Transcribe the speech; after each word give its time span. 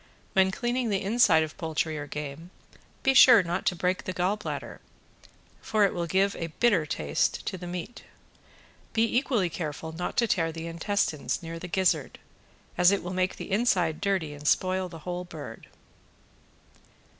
When 0.33 0.49
cleaning 0.49 0.89
the 0.89 1.03
inside 1.03 1.43
of 1.43 1.55
poultry 1.57 1.95
or 1.95 2.07
game 2.07 2.49
be 3.03 3.13
sure 3.13 3.43
not 3.43 3.67
to 3.67 3.75
break 3.75 4.05
the 4.05 4.13
gall 4.13 4.35
bladder, 4.35 4.81
for 5.61 5.85
it 5.85 5.93
will 5.93 6.07
give 6.07 6.35
a 6.37 6.47
bitter 6.57 6.87
taste 6.87 7.45
to 7.45 7.55
the 7.55 7.67
meat. 7.67 8.03
Be 8.93 9.03
equally 9.15 9.47
careful 9.47 9.91
not 9.91 10.17
to 10.17 10.27
tear 10.27 10.51
the 10.51 10.65
intestines 10.65 11.43
near 11.43 11.59
the 11.59 11.67
gizzard, 11.67 12.17
as 12.79 12.89
it 12.91 13.03
will 13.03 13.13
make 13.13 13.35
the 13.35 13.51
inside 13.51 14.01
dirty 14.01 14.33
and 14.33 14.47
spoil 14.47 14.89
the 14.89 14.97
whole 15.05 15.23
bird. 15.23 15.67